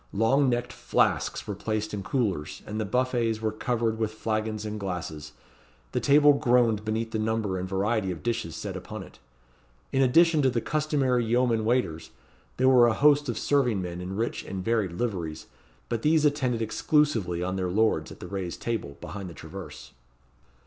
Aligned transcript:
Long 0.13 0.49
necked 0.49 0.73
flasks 0.73 1.45
were 1.45 1.53
placed 1.53 1.93
in 1.93 2.01
coolers, 2.01 2.63
and 2.65 2.81
the 2.81 2.85
buffets 2.87 3.39
were 3.39 3.51
covered 3.51 3.99
with 3.99 4.15
flagons 4.15 4.65
and 4.65 4.79
glasses. 4.79 5.33
The 5.91 5.99
table 5.99 6.33
groaned 6.33 6.83
beneath 6.83 7.11
the 7.11 7.19
number 7.19 7.59
and 7.59 7.69
variety 7.69 8.09
of 8.09 8.23
dishes 8.23 8.55
set 8.55 8.75
upon 8.75 9.03
it. 9.03 9.19
In 9.91 10.01
addition 10.01 10.41
to 10.41 10.49
the 10.49 10.59
customary 10.59 11.23
yeomen 11.23 11.65
waiters, 11.65 12.09
there 12.57 12.67
were 12.67 12.87
a 12.87 12.93
host 12.95 13.29
of 13.29 13.37
serving 13.37 13.79
men 13.83 14.01
in 14.01 14.15
rich 14.15 14.43
and 14.43 14.65
varied 14.65 14.93
liveries, 14.93 15.45
but 15.87 16.01
these 16.01 16.25
attended 16.25 16.63
exclusively 16.63 17.43
on 17.43 17.55
their 17.55 17.69
lords 17.69 18.11
at 18.11 18.19
the 18.19 18.27
raised 18.27 18.59
table, 18.59 18.97
behind 19.01 19.29
the 19.29 19.35
traverse. 19.35 19.91